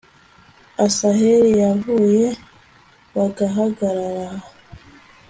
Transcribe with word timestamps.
asaheli 0.85 1.49
yaguye 1.63 2.25
bagahagarara 3.15 4.29